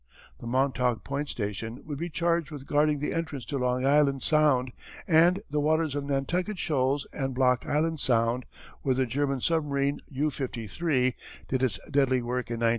[0.39, 4.71] The Montauk Point station would be charged with guarding the entrance to Long Island Sound
[5.07, 8.47] and, the waters of Nantucket shoals and Block Island Sound
[8.81, 11.13] where the German submarine U 53
[11.49, 12.69] did its deadly work in 1916.